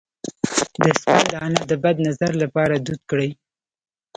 د 0.83 0.85
سپند 0.99 1.25
دانه 1.33 1.61
د 1.71 1.73
بد 1.83 1.95
نظر 2.07 2.31
لپاره 2.43 2.75
دود 2.85 3.01
کړئ 3.09 3.29